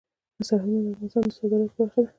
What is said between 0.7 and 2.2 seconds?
د افغانستان د صادراتو برخه ده.